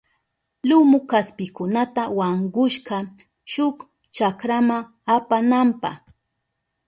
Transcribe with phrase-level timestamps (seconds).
[0.67, 2.95] Lumu kaspikunata wankushka
[3.51, 3.77] shuk
[4.15, 4.77] chakrama
[5.15, 5.91] apananpa.